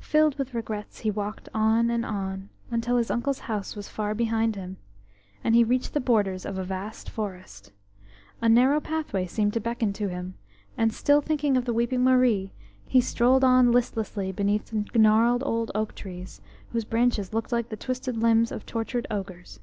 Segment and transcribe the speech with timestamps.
[0.00, 4.56] Filled with regrets, he walked on and on, until his uncle's house was far behind
[4.56, 4.78] him,
[5.44, 7.72] and he reached the borders of a vast forest.
[8.40, 10.32] A narrow pathway seemed to beckon to him,
[10.78, 12.52] and, still thinking of the weeping Marie,
[12.86, 16.40] he strolled on listlessly beneath gnarled old oak trees,
[16.72, 19.60] whose branches looked like the twisted limbs of tortured ogres.